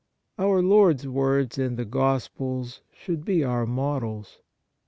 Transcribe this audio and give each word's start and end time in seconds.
Our 0.39 0.63
Lord's 0.63 1.07
words 1.07 1.59
in 1.59 1.75
the 1.75 1.85
Gospels 1.85 2.81
should 2.91 3.23
be 3.23 3.43
our 3.43 3.67
models. 3.67 4.39